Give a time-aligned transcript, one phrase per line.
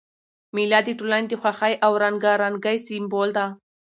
[0.55, 3.45] مېله د ټولني د خوښۍ او رنګارنګۍ سېمبول ده.